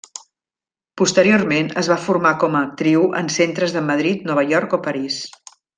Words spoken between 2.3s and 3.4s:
com a actriu en